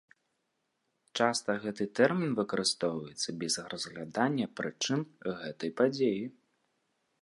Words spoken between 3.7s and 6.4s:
разглядання прычын гэтай падзеі.